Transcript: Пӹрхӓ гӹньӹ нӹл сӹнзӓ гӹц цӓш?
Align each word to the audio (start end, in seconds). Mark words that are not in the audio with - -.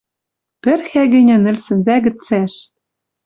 Пӹрхӓ 0.61 1.03
гӹньӹ 1.13 1.35
нӹл 1.43 1.57
сӹнзӓ 1.65 1.95
гӹц 2.03 2.17
цӓш? 2.25 2.53